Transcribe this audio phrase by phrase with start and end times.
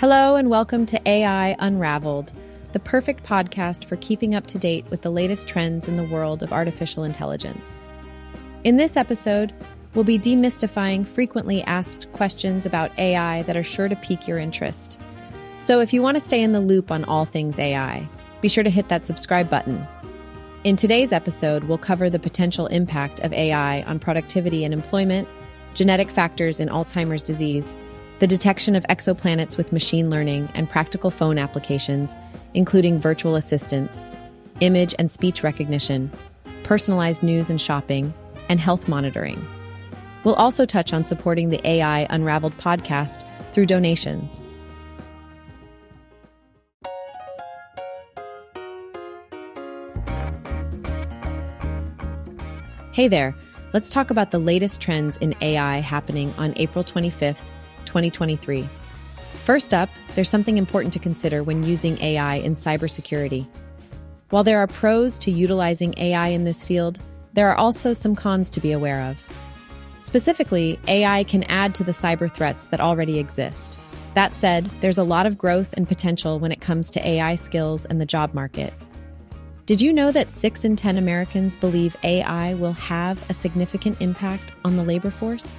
[0.00, 2.32] Hello, and welcome to AI Unraveled,
[2.72, 6.42] the perfect podcast for keeping up to date with the latest trends in the world
[6.42, 7.82] of artificial intelligence.
[8.64, 9.52] In this episode,
[9.92, 14.98] we'll be demystifying frequently asked questions about AI that are sure to pique your interest.
[15.58, 18.08] So, if you want to stay in the loop on all things AI,
[18.40, 19.86] be sure to hit that subscribe button.
[20.64, 25.28] In today's episode, we'll cover the potential impact of AI on productivity and employment,
[25.74, 27.74] genetic factors in Alzheimer's disease,
[28.20, 32.18] the detection of exoplanets with machine learning and practical phone applications,
[32.52, 34.10] including virtual assistants,
[34.60, 36.10] image and speech recognition,
[36.62, 38.12] personalized news and shopping,
[38.50, 39.42] and health monitoring.
[40.22, 44.44] We'll also touch on supporting the AI Unraveled podcast through donations.
[52.92, 53.34] Hey there,
[53.72, 57.40] let's talk about the latest trends in AI happening on April 25th,
[57.90, 58.68] 2023.
[59.42, 63.46] First up, there's something important to consider when using AI in cybersecurity.
[64.28, 67.00] While there are pros to utilizing AI in this field,
[67.32, 69.20] there are also some cons to be aware of.
[69.98, 73.76] Specifically, AI can add to the cyber threats that already exist.
[74.14, 77.86] That said, there's a lot of growth and potential when it comes to AI skills
[77.86, 78.72] and the job market.
[79.66, 84.52] Did you know that 6 in 10 Americans believe AI will have a significant impact
[84.64, 85.58] on the labor force?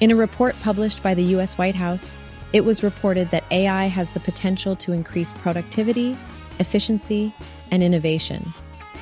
[0.00, 2.16] In a report published by the US White House,
[2.52, 6.16] it was reported that AI has the potential to increase productivity,
[6.60, 7.34] efficiency,
[7.72, 8.54] and innovation.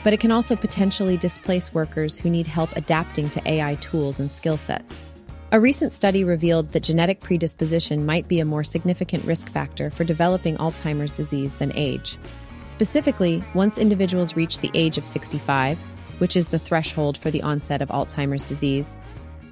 [0.03, 4.33] But it can also potentially displace workers who need help adapting to AI tools and
[4.33, 5.05] skill sets.
[5.53, 10.03] A recent study revealed that genetic predisposition might be a more significant risk factor for
[10.03, 12.17] developing Alzheimer's disease than age.
[12.65, 15.79] Specifically, once individuals reach the age of 65,
[16.19, 18.97] which is the threshold for the onset of Alzheimer's disease,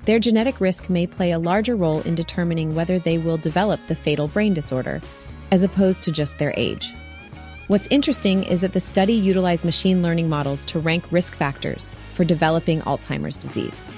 [0.04, 3.94] their genetic risk may play a larger role in determining whether they will develop the
[3.94, 5.00] fatal brain disorder,
[5.50, 6.92] as opposed to just their age.
[7.68, 12.24] What's interesting is that the study utilized machine learning models to rank risk factors for
[12.24, 13.88] developing Alzheimer's disease.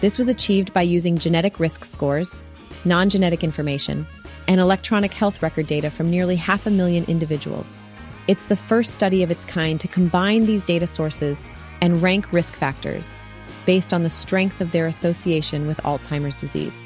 [0.00, 2.40] This was achieved by using genetic risk scores,
[2.84, 4.06] non genetic information,
[4.46, 7.80] and electronic health record data from nearly half a million individuals.
[8.28, 11.44] It's the first study of its kind to combine these data sources
[11.80, 13.18] and rank risk factors
[13.66, 16.84] based on the strength of their association with Alzheimer's disease.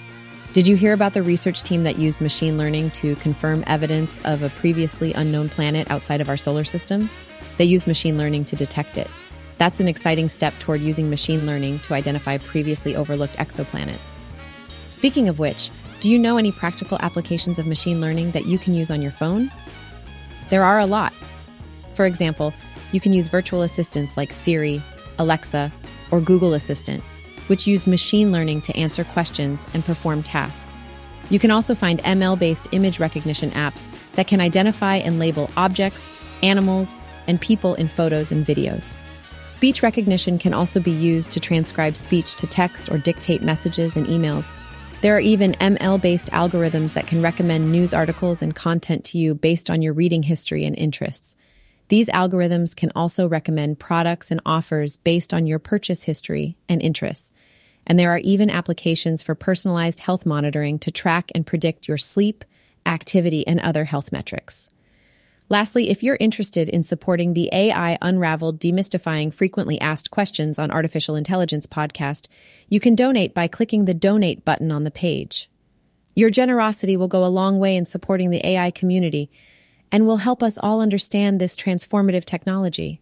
[0.52, 4.42] Did you hear about the research team that used machine learning to confirm evidence of
[4.42, 7.10] a previously unknown planet outside of our solar system?
[7.58, 9.10] They used machine learning to detect it.
[9.58, 14.16] That's an exciting step toward using machine learning to identify previously overlooked exoplanets.
[14.88, 15.70] Speaking of which,
[16.00, 19.10] do you know any practical applications of machine learning that you can use on your
[19.10, 19.50] phone?
[20.50, 21.12] There are a lot.
[21.92, 22.52] For example,
[22.92, 24.80] you can use virtual assistants like Siri,
[25.18, 25.72] Alexa,
[26.10, 27.02] or Google Assistant,
[27.46, 30.84] which use machine learning to answer questions and perform tasks.
[31.28, 36.10] You can also find ML based image recognition apps that can identify and label objects,
[36.42, 36.96] animals,
[37.26, 38.96] and people in photos and videos.
[39.46, 44.06] Speech recognition can also be used to transcribe speech to text or dictate messages and
[44.06, 44.54] emails.
[45.00, 49.34] There are even ML based algorithms that can recommend news articles and content to you
[49.34, 51.36] based on your reading history and interests.
[51.88, 57.32] These algorithms can also recommend products and offers based on your purchase history and interests.
[57.86, 62.44] And there are even applications for personalized health monitoring to track and predict your sleep,
[62.84, 64.68] activity, and other health metrics.
[65.48, 71.14] Lastly, if you're interested in supporting the AI Unraveled Demystifying Frequently Asked Questions on Artificial
[71.14, 72.26] Intelligence podcast,
[72.68, 75.48] you can donate by clicking the donate button on the page.
[76.16, 79.30] Your generosity will go a long way in supporting the AI community
[79.92, 83.00] and will help us all understand this transformative technology.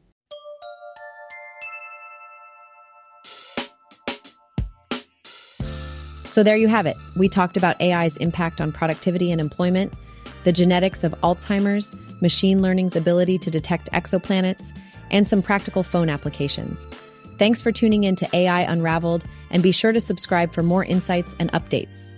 [6.26, 6.96] So, there you have it.
[7.16, 9.92] We talked about AI's impact on productivity and employment,
[10.42, 14.76] the genetics of Alzheimer's, machine learning's ability to detect exoplanets,
[15.12, 16.88] and some practical phone applications.
[17.38, 21.36] Thanks for tuning in to AI Unraveled, and be sure to subscribe for more insights
[21.38, 22.16] and updates.